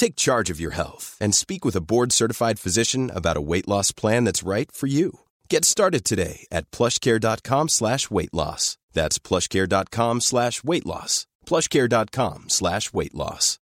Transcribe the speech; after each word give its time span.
Take 0.00 0.16
charge 0.16 0.48
of 0.48 0.58
your 0.58 0.70
health 0.70 1.18
and 1.20 1.34
speak 1.34 1.62
with 1.62 1.76
a 1.76 1.82
board-certified 1.82 2.58
physician 2.58 3.10
about 3.14 3.36
a 3.36 3.42
weight 3.42 3.68
loss 3.68 3.92
plan 3.92 4.24
that's 4.24 4.42
right 4.42 4.72
for 4.72 4.86
you. 4.86 5.20
Get 5.50 5.62
started 5.66 6.06
today 6.06 6.46
at 6.50 6.70
plushcare.com 6.70 7.68
slash 7.68 8.10
weight 8.10 8.32
loss. 8.32 8.78
That's 8.94 9.18
plushcare.com 9.18 10.22
slash 10.22 10.64
weight 10.64 10.86
loss. 10.86 11.26
plushcare.com 11.44 12.44
slash 12.48 12.94
weight 12.94 13.14
loss. 13.14 13.58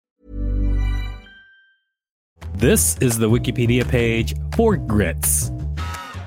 This 2.56 2.98
is 2.98 3.16
the 3.16 3.30
Wikipedia 3.30 3.88
page 3.88 4.34
for 4.56 4.76
grits. 4.76 5.50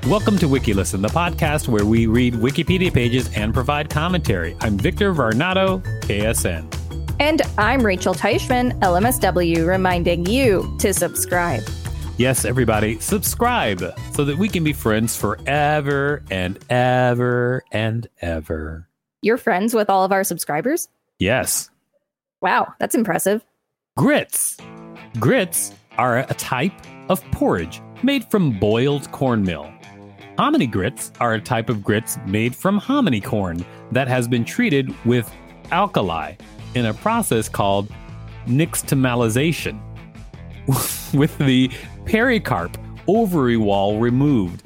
Welcome 0.08 0.40
to 0.40 0.48
WikiListen, 0.48 1.04
the 1.04 1.10
podcast 1.10 1.68
where 1.68 1.86
we 1.86 2.08
read 2.08 2.34
Wikipedia 2.34 2.92
pages 2.92 3.32
and 3.36 3.54
provide 3.54 3.92
commentary. 3.92 4.58
I'm 4.60 4.76
Victor 4.76 5.14
Varnado, 5.14 5.84
KSN. 6.02 6.89
And 7.20 7.42
I'm 7.58 7.86
Rachel 7.86 8.14
Teichman, 8.14 8.80
LMSW, 8.80 9.68
reminding 9.68 10.26
you 10.26 10.74
to 10.80 10.94
subscribe. 10.94 11.64
Yes, 12.18 12.46
everybody, 12.46 12.98
subscribe 13.00 13.94
so 14.14 14.24
that 14.24 14.38
we 14.38 14.48
can 14.48 14.64
be 14.64 14.72
friends 14.72 15.18
forever 15.18 16.24
and 16.32 16.58
ever 16.70 17.64
and 17.74 18.08
ever. 18.22 18.88
You're 19.22 19.38
friends 19.38 19.74
with 19.74 19.90
all 19.90 20.06
of 20.06 20.14
our 20.14 20.24
subscribers? 20.24 20.88
Yes. 21.20 21.70
Wow, 22.42 22.74
that's 22.80 22.96
impressive. 22.96 23.44
Grits. 23.98 24.56
Grits 25.20 25.74
are 25.98 26.20
a 26.20 26.34
type 26.36 26.72
of 27.10 27.22
porridge 27.32 27.82
made 28.02 28.24
from 28.32 28.58
boiled 28.58 29.12
cornmeal. 29.12 29.70
Hominy 30.38 30.68
grits 30.68 31.12
are 31.20 31.34
a 31.34 31.42
type 31.42 31.68
of 31.68 31.84
grits 31.84 32.18
made 32.26 32.56
from 32.56 32.78
hominy 32.78 33.20
corn 33.20 33.66
that 33.92 34.08
has 34.08 34.26
been 34.26 34.46
treated 34.46 34.96
with 35.06 35.30
alkali 35.74 36.36
in 36.76 36.86
a 36.86 36.94
process 36.94 37.50
called 37.50 37.90
nixtamalization, 38.46 39.80
with 41.14 41.38
the 41.38 41.70
pericarp 42.06 42.76
ovary 43.08 43.58
wall 43.58 44.00
removed. 44.00 44.64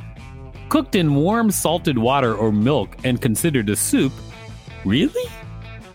Cooked 0.70 0.96
in 0.96 1.16
warm 1.16 1.52
salted 1.52 1.98
water 1.98 2.36
or 2.36 2.52
milk 2.52 2.98
and 3.04 3.22
considered 3.22 3.70
a 3.70 3.76
soup, 3.76 4.12
really? 4.86 5.30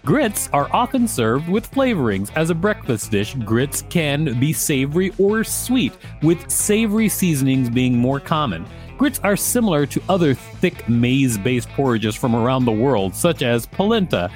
Grits 0.04 0.48
are 0.54 0.72
often 0.72 1.06
served 1.06 1.48
with 1.48 1.70
flavorings. 1.70 2.30
As 2.34 2.48
a 2.48 2.54
breakfast 2.54 3.10
dish, 3.10 3.34
grits 3.44 3.82
can 3.90 4.40
be 4.40 4.54
savory 4.54 5.12
or 5.18 5.44
sweet, 5.44 5.92
with 6.22 6.50
savory 6.50 7.10
seasonings 7.10 7.68
being 7.68 7.98
more 7.98 8.18
common. 8.18 8.64
Grits 8.96 9.20
are 9.22 9.36
similar 9.36 9.84
to 9.84 10.00
other 10.08 10.32
thick 10.32 10.88
maize 10.88 11.36
based 11.36 11.68
porridges 11.70 12.16
from 12.16 12.34
around 12.34 12.64
the 12.64 12.72
world, 12.72 13.14
such 13.14 13.42
as 13.42 13.66
polenta 13.66 14.30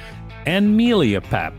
and 0.47 0.79
mealia 0.79 1.21
pap. 1.23 1.53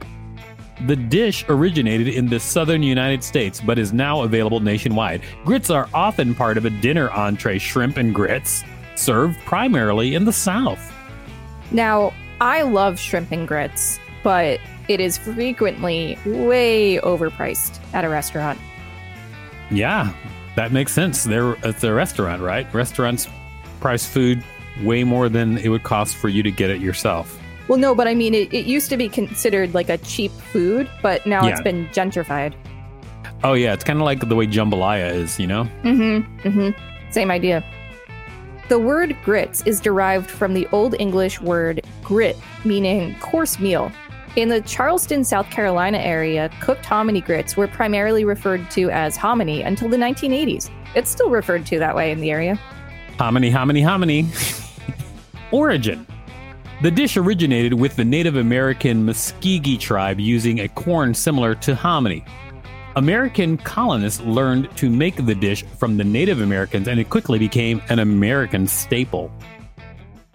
The 0.87 0.95
dish 0.95 1.45
originated 1.49 2.07
in 2.07 2.27
the 2.27 2.39
southern 2.39 2.83
United 2.83 3.23
States 3.23 3.61
but 3.61 3.79
is 3.79 3.93
now 3.93 4.23
available 4.23 4.59
nationwide. 4.59 5.21
Grits 5.45 5.69
are 5.69 5.87
often 5.93 6.35
part 6.35 6.57
of 6.57 6.65
a 6.65 6.69
dinner 6.69 7.09
entree, 7.11 7.57
shrimp 7.57 7.97
and 7.97 8.13
grits, 8.13 8.63
served 8.95 9.39
primarily 9.45 10.15
in 10.15 10.25
the 10.25 10.33
South. 10.33 10.91
Now, 11.71 12.13
I 12.41 12.63
love 12.63 12.99
shrimp 12.99 13.31
and 13.31 13.47
grits, 13.47 13.99
but 14.23 14.59
it 14.87 14.99
is 14.99 15.17
frequently 15.17 16.17
way 16.25 16.97
overpriced 16.97 17.79
at 17.93 18.03
a 18.03 18.09
restaurant. 18.09 18.59
Yeah, 19.71 20.13
that 20.55 20.71
makes 20.71 20.91
sense. 20.91 21.23
There, 21.23 21.55
at 21.65 21.79
the 21.79 21.93
restaurant, 21.93 22.41
right? 22.41 22.71
Restaurants 22.73 23.27
price 23.79 24.05
food 24.05 24.43
way 24.81 25.03
more 25.03 25.29
than 25.29 25.57
it 25.57 25.69
would 25.69 25.83
cost 25.83 26.15
for 26.15 26.29
you 26.29 26.43
to 26.43 26.51
get 26.51 26.69
it 26.69 26.81
yourself. 26.81 27.39
Well, 27.67 27.77
no, 27.79 27.95
but 27.95 28.07
I 28.07 28.13
mean, 28.15 28.33
it, 28.33 28.53
it 28.53 28.65
used 28.65 28.89
to 28.89 28.97
be 28.97 29.07
considered 29.07 29.73
like 29.73 29.89
a 29.89 29.97
cheap 29.99 30.31
food, 30.31 30.89
but 31.01 31.25
now 31.25 31.43
Yeah. 31.45 31.51
it's 31.51 31.61
been 31.61 31.87
gentrified. 31.89 32.53
Oh 33.43 33.53
yeah, 33.53 33.73
it's 33.73 33.83
kind 33.83 33.99
of 33.99 34.05
like 34.05 34.27
the 34.27 34.35
way 34.35 34.47
jambalaya 34.47 35.13
is, 35.13 35.39
you 35.39 35.47
know? 35.47 35.63
Mm-hmm. 35.83 36.47
Mm-hmm. 36.47 37.11
Same 37.11 37.31
idea. 37.31 37.63
The 38.69 38.79
word 38.79 39.15
grits 39.23 39.61
is 39.65 39.79
derived 39.81 40.29
from 40.29 40.53
the 40.53 40.67
Old 40.71 40.95
English 40.99 41.41
word 41.41 41.81
grit, 42.03 42.37
meaning 42.63 43.15
coarse 43.19 43.59
meal. 43.59 43.91
In 44.35 44.49
the 44.49 44.61
Charleston, 44.61 45.23
South 45.23 45.49
Carolina 45.51 45.99
area, 45.99 46.49
cooked 46.59 46.85
hominy 46.85 47.21
grits 47.21 47.55
were 47.55 47.67
primarily 47.67 48.25
referred 48.25 48.69
to 48.71 48.89
as 48.89 49.15
hominy 49.15 49.61
until 49.61 49.89
the 49.89 49.97
1980s. 49.97 50.71
It's 50.95 51.09
still 51.11 51.29
referred 51.29 51.65
to 51.67 51.79
that 51.79 51.95
way 51.95 52.11
in 52.11 52.19
the 52.19 52.31
area. 52.31 52.55
Hominy, 53.19 53.51
hominy, 53.51 53.81
hominy. 53.81 54.27
Origin. 55.51 56.07
The 56.81 56.91
dish 56.91 57.15
originated 57.15 57.73
with 57.73 57.95
the 57.95 58.03
Native 58.03 58.35
American 58.35 59.05
Muskogee 59.05 59.79
tribe 59.79 60.19
using 60.19 60.59
a 60.59 60.67
corn 60.67 61.13
similar 61.13 61.55
to 61.55 61.75
hominy. 61.75 62.25
American 62.95 63.57
colonists 63.57 64.19
learned 64.21 64.75
to 64.77 64.89
make 64.89 65.25
the 65.25 65.35
dish 65.35 65.63
from 65.77 65.97
the 65.97 66.03
Native 66.03 66.41
Americans 66.41 66.87
and 66.87 66.99
it 66.99 67.09
quickly 67.09 67.39
became 67.39 67.81
an 67.89 67.99
American 67.99 68.67
staple. 68.67 69.31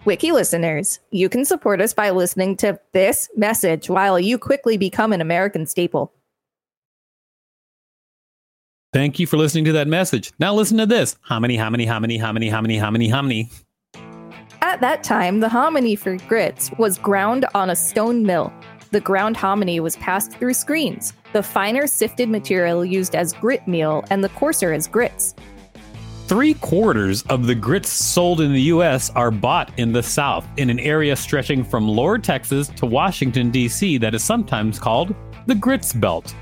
Wiki 0.05 0.31
listeners, 0.31 0.99
you 1.11 1.29
can 1.29 1.45
support 1.45 1.81
us 1.81 1.93
by 1.93 2.09
listening 2.09 2.55
to 2.57 2.79
this 2.93 3.29
message 3.35 3.89
while 3.89 4.19
you 4.19 4.37
quickly 4.37 4.77
become 4.77 5.13
an 5.13 5.21
American 5.21 5.67
staple. 5.67 6.11
Thank 8.91 9.19
you 9.19 9.27
for 9.27 9.37
listening 9.37 9.65
to 9.65 9.73
that 9.73 9.87
message. 9.87 10.31
Now 10.39 10.55
listen 10.55 10.77
to 10.79 10.87
this. 10.87 11.15
Hominy, 11.21 11.57
hominy, 11.57 11.85
hominy, 11.85 12.17
hominy, 12.17 12.49
hominy, 12.49 12.77
hominy, 12.77 13.07
hominy. 13.07 13.51
At 14.69 14.81
that 14.81 15.03
time, 15.03 15.39
the 15.39 15.49
hominy 15.49 15.95
for 15.95 16.15
grits 16.27 16.69
was 16.77 16.99
ground 16.99 17.43
on 17.55 17.71
a 17.71 17.75
stone 17.75 18.21
mill. 18.21 18.53
The 18.91 18.99
ground 18.99 19.35
hominy 19.35 19.79
was 19.79 19.95
passed 19.95 20.33
through 20.33 20.53
screens, 20.53 21.11
the 21.33 21.41
finer 21.41 21.87
sifted 21.87 22.29
material 22.29 22.85
used 22.85 23.15
as 23.15 23.33
grit 23.33 23.67
meal 23.67 24.05
and 24.11 24.23
the 24.23 24.29
coarser 24.29 24.71
as 24.71 24.85
grits. 24.85 25.33
Three 26.27 26.53
quarters 26.53 27.23
of 27.23 27.47
the 27.47 27.55
grits 27.55 27.89
sold 27.89 28.41
in 28.41 28.53
the 28.53 28.61
U.S. 28.73 29.09
are 29.15 29.31
bought 29.31 29.71
in 29.79 29.91
the 29.91 30.03
South, 30.03 30.47
in 30.57 30.69
an 30.69 30.79
area 30.79 31.15
stretching 31.15 31.63
from 31.63 31.87
Lower 31.87 32.19
Texas 32.19 32.67
to 32.67 32.85
Washington, 32.85 33.49
D.C., 33.49 33.97
that 33.97 34.13
is 34.13 34.23
sometimes 34.23 34.77
called 34.77 35.15
the 35.47 35.55
Grits 35.55 35.93
Belt. 35.93 36.35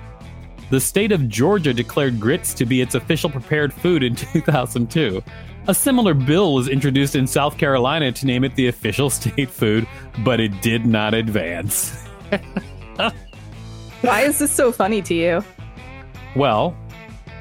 The 0.69 0.81
state 0.81 1.13
of 1.13 1.29
Georgia 1.29 1.73
declared 1.73 2.19
grits 2.19 2.53
to 2.55 2.65
be 2.65 2.81
its 2.81 2.93
official 2.93 3.29
prepared 3.29 3.73
food 3.73 4.03
in 4.03 4.15
2002. 4.33 5.23
A 5.69 5.75
similar 5.75 6.13
bill 6.13 6.53
was 6.53 6.69
introduced 6.69 7.15
in 7.15 7.27
South 7.27 7.57
Carolina 7.57 8.11
to 8.13 8.25
name 8.25 8.45
it 8.45 8.55
the 8.55 8.67
official 8.67 9.09
state 9.11 9.49
food, 9.49 9.85
but 10.23 10.39
it 10.39 10.61
did 10.61 10.85
not 10.85 11.13
advance. 11.13 12.05
Why 14.01 14.21
is 14.21 14.39
this 14.39 14.51
so 14.51 14.71
funny 14.71 15.01
to 15.01 15.13
you? 15.13 15.43
Well, 16.35 16.77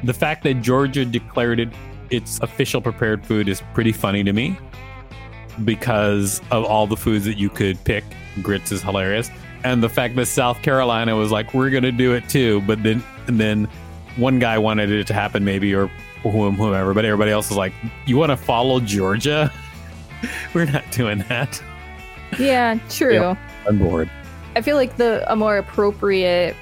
the 0.02 0.14
fact 0.14 0.42
that 0.44 0.54
Georgia 0.62 1.04
declared 1.04 1.60
it 1.60 1.68
its 2.10 2.40
official 2.40 2.80
prepared 2.80 3.26
food 3.26 3.48
is 3.48 3.62
pretty 3.74 3.92
funny 3.92 4.22
to 4.22 4.32
me 4.32 4.56
because 5.64 6.40
of 6.50 6.64
all 6.64 6.86
the 6.86 6.96
foods 6.96 7.24
that 7.24 7.38
you 7.38 7.48
could 7.48 7.82
pick. 7.84 8.04
Grits 8.42 8.70
is 8.72 8.82
hilarious. 8.82 9.30
And 9.64 9.82
the 9.82 9.88
fact 9.88 10.14
that 10.16 10.26
South 10.26 10.62
Carolina 10.62 11.16
was 11.16 11.30
like, 11.32 11.54
we're 11.54 11.70
going 11.70 11.82
to 11.82 11.92
do 11.92 12.12
it 12.12 12.28
too. 12.28 12.60
But 12.62 12.82
then, 12.82 13.02
and 13.26 13.40
then 13.40 13.68
one 14.16 14.38
guy 14.38 14.58
wanted 14.58 14.90
it 14.90 15.06
to 15.08 15.14
happen, 15.14 15.44
maybe, 15.44 15.74
or 15.74 15.90
whomever, 16.30 16.94
but 16.94 17.04
everybody 17.04 17.30
else 17.30 17.50
is 17.50 17.56
like, 17.56 17.72
you 18.06 18.16
want 18.16 18.30
to 18.30 18.36
follow 18.36 18.80
Georgia? 18.80 19.52
we're 20.54 20.66
not 20.66 20.90
doing 20.90 21.18
that. 21.28 21.62
Yeah, 22.38 22.78
true. 22.88 23.36
I'm 23.66 23.78
bored. 23.78 24.10
I 24.54 24.62
feel 24.62 24.76
like 24.76 24.96
the 24.96 25.30
a 25.30 25.36
more 25.36 25.58
appropriate 25.58 26.56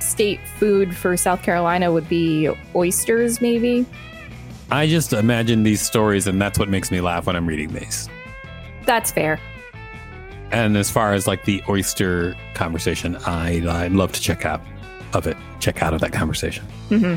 state 0.00 0.40
food 0.58 0.94
for 0.96 1.16
South 1.16 1.42
Carolina 1.42 1.92
would 1.92 2.08
be 2.08 2.50
oysters, 2.74 3.40
maybe. 3.40 3.86
I 4.70 4.86
just 4.86 5.12
imagine 5.12 5.62
these 5.62 5.80
stories, 5.80 6.26
and 6.26 6.40
that's 6.40 6.58
what 6.58 6.68
makes 6.68 6.90
me 6.90 7.00
laugh 7.00 7.26
when 7.26 7.36
I'm 7.36 7.46
reading 7.46 7.72
these. 7.72 8.08
That's 8.84 9.10
fair. 9.10 9.38
And 10.50 10.76
as 10.76 10.90
far 10.90 11.14
as 11.14 11.26
like 11.26 11.44
the 11.44 11.62
oyster 11.68 12.34
conversation, 12.54 13.16
I 13.26 13.62
I'd 13.84 13.92
love 13.92 14.12
to 14.12 14.20
check 14.20 14.44
out 14.44 14.60
of 15.12 15.26
it. 15.26 15.36
Check 15.60 15.82
out 15.82 15.94
of 15.94 16.00
that 16.00 16.12
conversation. 16.12 16.64
hmm 16.88 17.14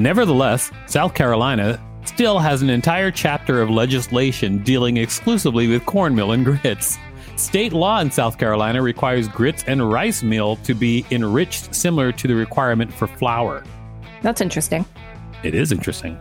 Nevertheless, 0.00 0.70
South 0.86 1.12
Carolina 1.12 1.78
still 2.06 2.38
has 2.38 2.62
an 2.62 2.70
entire 2.70 3.10
chapter 3.10 3.60
of 3.60 3.68
legislation 3.68 4.62
dealing 4.64 4.96
exclusively 4.96 5.68
with 5.68 5.84
cornmeal 5.84 6.32
and 6.32 6.42
grits. 6.42 6.96
State 7.36 7.74
law 7.74 8.00
in 8.00 8.10
South 8.10 8.38
Carolina 8.38 8.80
requires 8.80 9.28
grits 9.28 9.62
and 9.66 9.92
rice 9.92 10.22
meal 10.22 10.56
to 10.56 10.72
be 10.72 11.04
enriched 11.10 11.74
similar 11.74 12.12
to 12.12 12.26
the 12.26 12.34
requirement 12.34 12.90
for 12.90 13.08
flour. 13.08 13.62
That's 14.22 14.40
interesting. 14.40 14.86
It 15.42 15.54
is 15.54 15.70
interesting. 15.70 16.18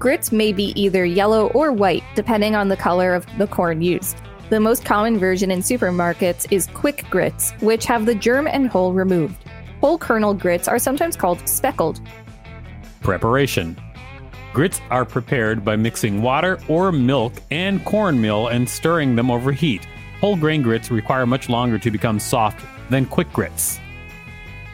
Grits 0.00 0.32
may 0.32 0.52
be 0.52 0.72
either 0.74 1.04
yellow 1.04 1.50
or 1.50 1.70
white, 1.70 2.02
depending 2.16 2.56
on 2.56 2.66
the 2.66 2.76
color 2.76 3.14
of 3.14 3.24
the 3.38 3.46
corn 3.46 3.82
used. 3.82 4.16
The 4.50 4.58
most 4.58 4.84
common 4.84 5.16
version 5.16 5.52
in 5.52 5.60
supermarkets 5.60 6.50
is 6.50 6.66
quick 6.74 7.04
grits, 7.08 7.52
which 7.60 7.84
have 7.84 8.04
the 8.04 8.16
germ 8.16 8.48
and 8.48 8.66
hull 8.66 8.92
removed. 8.92 9.36
Whole 9.80 9.96
kernel 9.96 10.34
grits 10.34 10.66
are 10.66 10.80
sometimes 10.80 11.14
called 11.14 11.48
speckled. 11.48 12.00
Preparation 13.06 13.80
Grits 14.52 14.80
are 14.90 15.04
prepared 15.04 15.64
by 15.64 15.76
mixing 15.76 16.22
water 16.22 16.58
or 16.66 16.90
milk 16.90 17.34
and 17.52 17.84
cornmeal 17.84 18.48
and 18.48 18.68
stirring 18.68 19.14
them 19.14 19.30
over 19.30 19.52
heat. 19.52 19.86
Whole 20.20 20.34
grain 20.34 20.60
grits 20.60 20.90
require 20.90 21.24
much 21.24 21.48
longer 21.48 21.78
to 21.78 21.92
become 21.92 22.18
soft 22.18 22.66
than 22.90 23.06
quick 23.06 23.32
grits. 23.32 23.78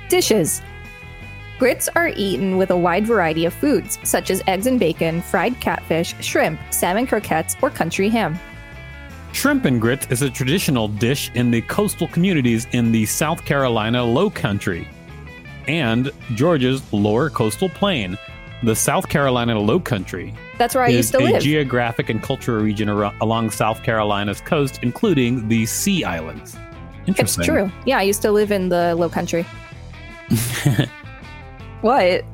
Dishes 0.09 0.63
Grits 1.59 1.91
are 1.95 2.09
eaten 2.17 2.57
with 2.57 2.71
a 2.71 2.77
wide 2.77 3.07
variety 3.07 3.45
of 3.45 3.53
foods, 3.53 3.99
such 4.03 4.31
as 4.31 4.43
eggs 4.47 4.67
and 4.67 4.81
bacon, 4.81 5.21
fried 5.21 5.61
catfish, 5.61 6.15
shrimp, 6.25 6.59
salmon 6.71 7.07
croquettes, 7.07 7.55
or 7.61 7.69
country 7.69 8.09
ham. 8.09 8.41
Shrimp 9.35 9.67
and 9.67 9.79
grits 9.79 10.07
is 10.09 10.23
a 10.23 10.31
traditional 10.31 10.89
dish 10.89 11.31
in 11.35 11.51
the 11.51 11.61
coastal 11.61 12.09
communities 12.09 12.67
in 12.73 12.93
the 12.93 13.05
South 13.05 13.45
Carolina 13.45 14.03
Low 14.03 14.31
Country 14.31 14.89
and 15.69 16.11
Georgia's 16.35 16.83
lower 16.93 17.31
coastal 17.31 17.69
plain. 17.69 18.19
The 18.65 18.77
South 18.77 19.09
Carolina 19.09 19.59
Low 19.59 19.81
Country 19.81 20.33
That's 20.57 20.75
where 20.77 20.85
I 20.85 20.89
used 20.89 21.11
to 21.13 21.19
a 21.19 21.27
live. 21.33 21.43
geographic 21.43 22.09
and 22.09 22.23
cultural 22.23 22.63
region 22.63 22.89
ar- 22.89 23.13
along 23.21 23.51
South 23.51 23.83
Carolina's 23.83 24.41
coast, 24.41 24.79
including 24.83 25.49
the 25.49 25.67
Sea 25.67 26.05
Islands. 26.05 26.57
it's 27.01 27.09
Interesting. 27.09 27.45
true. 27.45 27.73
Yeah, 27.87 27.99
I 27.99 28.03
used 28.03 28.23
to 28.23 28.31
live 28.31 28.53
in 28.53 28.69
the 28.69 28.95
low 28.95 29.09
country. 29.09 29.45
what? 31.81 32.25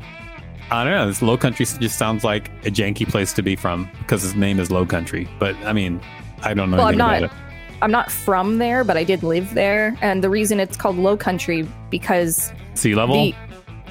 I 0.71 0.85
don't 0.85 0.93
know. 0.93 1.07
This 1.07 1.23
Low 1.23 1.39
Country 1.39 1.65
just 1.65 1.97
sounds 1.99 2.25
like 2.25 2.49
a 2.67 2.71
janky 2.71 3.09
place 3.09 3.33
to 3.33 3.43
be 3.43 3.57
from 3.57 3.89
because 4.01 4.23
its 4.25 4.35
name 4.35 4.61
is 4.61 4.71
Low 4.71 4.85
Country. 4.85 5.27
But 5.39 5.57
I 5.65 5.73
mean, 5.73 5.99
I 6.43 6.53
don't 6.53 6.71
know 6.71 6.77
Well, 6.77 6.87
I'm 6.89 7.01
anything 7.01 7.23
not. 7.23 7.33
about 7.33 7.37
it. 7.39 7.48
I'm 7.81 7.91
not 7.91 8.11
from 8.11 8.59
there, 8.59 8.83
but 8.85 8.97
I 8.97 9.05
did 9.05 9.23
live 9.23 9.55
there, 9.55 9.97
and 10.01 10.23
the 10.23 10.31
reason 10.31 10.59
it's 10.61 10.77
called 10.77 10.97
low 10.97 11.17
country 11.17 11.67
because 11.91 12.53
Sea 12.75 12.95
level. 12.95 13.15
the 13.15 13.35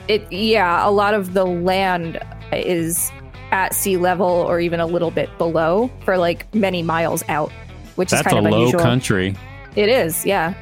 it 0.08 0.32
yeah 0.32 0.88
a 0.88 0.92
lot 0.92 1.14
of 1.14 1.34
the 1.34 1.46
land 1.46 2.20
is 2.54 3.12
at 3.52 3.74
sea 3.74 3.98
level 3.98 4.26
or 4.28 4.60
even 4.60 4.80
a 4.80 4.86
little 4.86 5.12
bit 5.12 5.30
below 5.38 5.90
for 6.06 6.18
like 6.18 6.54
many 6.54 6.82
miles 6.82 7.24
out 7.28 7.52
which 7.96 8.12
That's 8.12 8.26
is 8.26 8.34
kind 8.34 8.46
a 8.46 8.48
of 8.48 8.52
low 8.54 8.60
unusual 8.60 8.80
country. 8.82 9.36
it 9.76 9.90
is 9.90 10.26
yeah 10.26 10.54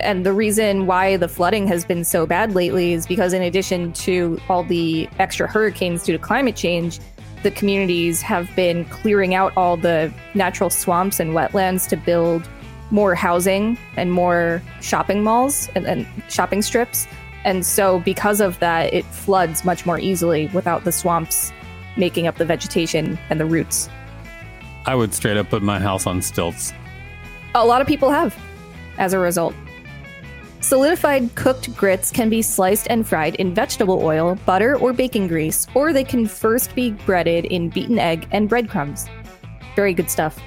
and 0.00 0.24
the 0.26 0.32
reason 0.32 0.86
why 0.86 1.16
the 1.18 1.28
flooding 1.28 1.66
has 1.68 1.84
been 1.84 2.02
so 2.04 2.26
bad 2.26 2.54
lately 2.54 2.92
is 2.94 3.06
because 3.06 3.32
in 3.34 3.42
addition 3.42 3.92
to 3.92 4.38
all 4.48 4.64
the 4.64 5.06
extra 5.18 5.46
hurricanes 5.46 6.02
due 6.04 6.12
to 6.12 6.18
climate 6.18 6.56
change 6.56 6.98
the 7.42 7.50
communities 7.50 8.22
have 8.22 8.54
been 8.54 8.84
clearing 8.86 9.34
out 9.34 9.52
all 9.56 9.76
the 9.76 10.12
natural 10.34 10.70
swamps 10.70 11.20
and 11.20 11.30
wetlands 11.30 11.88
to 11.88 11.96
build 11.96 12.48
more 12.90 13.14
housing 13.14 13.78
and 13.96 14.12
more 14.12 14.62
shopping 14.80 15.24
malls 15.24 15.70
and, 15.74 15.86
and 15.86 16.06
shopping 16.28 16.62
strips 16.62 17.06
and 17.44 17.66
so, 17.66 17.98
because 18.00 18.40
of 18.40 18.58
that, 18.60 18.92
it 18.92 19.04
floods 19.06 19.64
much 19.64 19.84
more 19.84 19.98
easily 19.98 20.46
without 20.48 20.84
the 20.84 20.92
swamps 20.92 21.52
making 21.96 22.26
up 22.26 22.36
the 22.36 22.44
vegetation 22.44 23.18
and 23.30 23.40
the 23.40 23.44
roots. 23.44 23.88
I 24.86 24.94
would 24.94 25.12
straight 25.12 25.36
up 25.36 25.50
put 25.50 25.62
my 25.62 25.78
house 25.78 26.06
on 26.06 26.22
stilts. 26.22 26.72
A 27.54 27.66
lot 27.66 27.80
of 27.80 27.86
people 27.86 28.10
have 28.10 28.36
as 28.98 29.12
a 29.12 29.18
result. 29.18 29.54
Solidified 30.72 31.34
cooked 31.34 31.76
grits 31.76 32.10
can 32.10 32.30
be 32.30 32.40
sliced 32.40 32.86
and 32.88 33.06
fried 33.06 33.34
in 33.34 33.54
vegetable 33.54 34.02
oil, 34.02 34.36
butter, 34.46 34.78
or 34.78 34.94
baking 34.94 35.28
grease, 35.28 35.66
or 35.74 35.92
they 35.92 36.02
can 36.02 36.26
first 36.26 36.74
be 36.74 36.92
breaded 37.04 37.44
in 37.44 37.68
beaten 37.68 37.98
egg 37.98 38.26
and 38.32 38.48
breadcrumbs. 38.48 39.06
Very 39.76 39.92
good 39.92 40.08
stuff. 40.08 40.40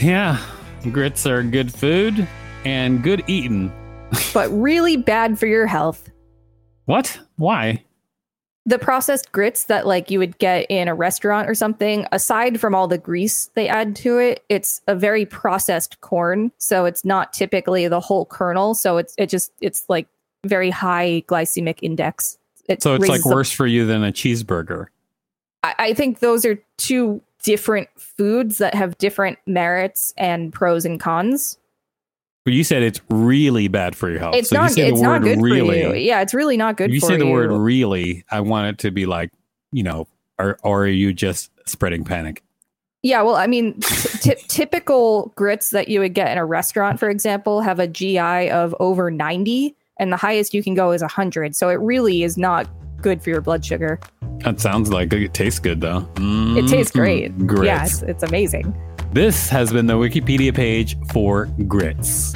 Yeah, 0.00 0.42
grits 0.92 1.26
are 1.26 1.42
good 1.42 1.70
food 1.70 2.26
and 2.64 3.02
good 3.02 3.22
eating. 3.26 3.70
But 4.32 4.48
really 4.48 4.96
bad 4.96 5.38
for 5.38 5.44
your 5.44 5.66
health. 5.66 6.08
What? 6.86 7.20
Why? 7.36 7.84
The 8.68 8.78
processed 8.78 9.32
grits 9.32 9.64
that 9.64 9.86
like 9.86 10.10
you 10.10 10.18
would 10.18 10.36
get 10.36 10.66
in 10.68 10.88
a 10.88 10.94
restaurant 10.94 11.48
or 11.48 11.54
something 11.54 12.06
aside 12.12 12.60
from 12.60 12.74
all 12.74 12.86
the 12.86 12.98
grease 12.98 13.50
they 13.54 13.66
add 13.66 13.96
to 13.96 14.18
it 14.18 14.44
it's 14.50 14.82
a 14.86 14.94
very 14.94 15.24
processed 15.24 15.98
corn. 16.02 16.52
So 16.58 16.84
it's 16.84 17.02
not 17.04 17.32
typically 17.32 17.88
the 17.88 18.00
whole 18.00 18.26
kernel. 18.26 18.74
So 18.74 18.98
it's 18.98 19.14
it 19.16 19.30
just 19.30 19.52
it's 19.62 19.84
like 19.88 20.06
very 20.46 20.70
high 20.70 21.24
glycemic 21.28 21.78
index. 21.80 22.36
It 22.68 22.82
So 22.82 22.94
it's 22.94 23.08
like 23.08 23.22
the- 23.22 23.34
worse 23.34 23.50
for 23.50 23.66
you 23.66 23.86
than 23.86 24.04
a 24.04 24.12
cheeseburger. 24.12 24.88
I, 25.62 25.74
I 25.78 25.94
think 25.94 26.18
those 26.18 26.44
are 26.44 26.62
two 26.76 27.22
different 27.42 27.88
foods 27.96 28.58
that 28.58 28.74
have 28.74 28.98
different 28.98 29.38
merits 29.46 30.12
and 30.18 30.52
pros 30.52 30.84
and 30.84 31.00
cons 31.00 31.56
you 32.48 32.64
said 32.64 32.82
it's 32.82 33.00
really 33.10 33.68
bad 33.68 33.94
for 33.96 34.10
your 34.10 34.18
health. 34.18 34.34
it's 34.34 34.50
so 34.50 34.56
not 34.56 34.70
you 34.70 34.74
say 34.74 34.88
it's 34.88 34.98
the 35.00 35.02
not 35.06 35.22
word 35.22 35.36
good 35.36 35.42
really. 35.42 35.82
for 35.82 35.96
you 35.96 36.02
yeah 36.02 36.20
it's 36.20 36.34
really 36.34 36.56
not 36.56 36.76
good 36.76 36.90
if 36.90 36.94
you 36.94 37.00
say 37.00 37.16
the 37.16 37.24
you 37.26 37.30
word 37.32 37.50
really, 37.52 38.24
I 38.30 38.40
want 38.40 38.68
it 38.68 38.78
to 38.80 38.90
be 38.90 39.06
like, 39.06 39.30
you 39.72 39.82
know, 39.82 40.06
or 40.38 40.58
or 40.62 40.84
are 40.84 40.86
you 40.86 41.12
just 41.12 41.50
spreading 41.66 42.04
panic? 42.04 42.42
Yeah, 43.02 43.22
well, 43.22 43.36
I 43.36 43.46
mean, 43.46 43.78
t- 43.80 44.34
typical 44.48 45.32
grits 45.36 45.70
that 45.70 45.86
you 45.88 46.00
would 46.00 46.14
get 46.14 46.32
in 46.32 46.38
a 46.38 46.44
restaurant, 46.44 46.98
for 46.98 47.08
example, 47.08 47.60
have 47.60 47.78
a 47.78 47.86
GI 47.86 48.50
of 48.50 48.74
over 48.80 49.08
90, 49.08 49.76
and 50.00 50.12
the 50.12 50.16
highest 50.16 50.52
you 50.52 50.64
can 50.64 50.74
go 50.74 50.90
is 50.90 51.00
100. 51.00 51.54
So 51.54 51.68
it 51.68 51.74
really 51.80 52.24
is 52.24 52.36
not 52.36 52.68
good 53.00 53.22
for 53.22 53.30
your 53.30 53.40
blood 53.40 53.64
sugar. 53.64 54.00
That 54.38 54.58
sounds 54.58 54.90
like 54.92 55.12
it 55.12 55.32
tastes 55.32 55.60
good 55.60 55.80
though. 55.80 56.08
It 56.16 56.66
tastes 56.68 56.90
Mm, 56.92 56.94
great. 56.94 57.38
Grits. 57.46 57.64
Yeah, 57.66 57.84
it's, 57.84 58.02
it's 58.02 58.22
amazing. 58.24 58.76
This 59.12 59.48
has 59.48 59.72
been 59.72 59.86
the 59.86 59.94
Wikipedia 59.94 60.54
page 60.54 60.98
for 61.12 61.46
grits. 61.66 62.34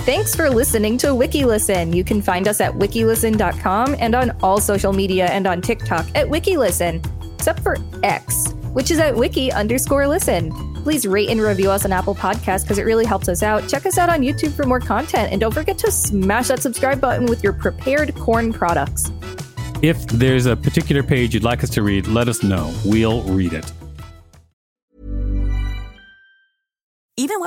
Thanks 0.00 0.34
for 0.34 0.50
listening 0.50 0.98
to 0.98 1.08
WikiListen. 1.08 1.94
You 1.94 2.04
can 2.04 2.20
find 2.20 2.46
us 2.46 2.60
at 2.60 2.72
wikilisten.com 2.74 3.96
and 3.98 4.14
on 4.14 4.36
all 4.42 4.60
social 4.60 4.92
media 4.92 5.26
and 5.26 5.46
on 5.46 5.62
TikTok 5.62 6.06
at 6.14 6.26
WikiListen, 6.26 7.34
except 7.34 7.60
for 7.60 7.76
X, 8.02 8.52
which 8.72 8.90
is 8.90 8.98
at 8.98 9.16
wiki 9.16 9.50
underscore 9.50 10.06
listen. 10.06 10.52
Please 10.82 11.06
rate 11.06 11.30
and 11.30 11.40
review 11.40 11.70
us 11.70 11.86
on 11.86 11.92
Apple 11.92 12.14
Podcasts 12.14 12.62
because 12.62 12.78
it 12.78 12.84
really 12.84 13.06
helps 13.06 13.28
us 13.28 13.42
out. 13.42 13.66
Check 13.68 13.86
us 13.86 13.96
out 13.96 14.10
on 14.10 14.20
YouTube 14.20 14.52
for 14.52 14.64
more 14.64 14.80
content, 14.80 15.32
and 15.32 15.40
don't 15.40 15.54
forget 15.54 15.78
to 15.78 15.90
smash 15.90 16.48
that 16.48 16.60
subscribe 16.60 17.00
button 17.00 17.26
with 17.26 17.42
your 17.42 17.54
prepared 17.54 18.14
corn 18.16 18.52
products. 18.52 19.10
If 19.82 20.06
there's 20.06 20.44
a 20.44 20.56
particular 20.56 21.02
page 21.02 21.32
you'd 21.32 21.44
like 21.44 21.64
us 21.64 21.70
to 21.70 21.82
read, 21.82 22.06
let 22.08 22.28
us 22.28 22.42
know. 22.42 22.74
We'll 22.84 23.22
read 23.22 23.54
it. 23.54 23.72